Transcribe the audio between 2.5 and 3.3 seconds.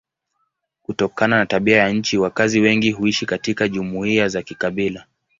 wengi huishi